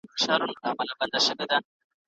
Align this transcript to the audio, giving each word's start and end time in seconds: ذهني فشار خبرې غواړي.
ذهني 0.03 0.11
فشار 0.19 0.39
خبرې 0.61 0.93
غواړي. 0.97 1.57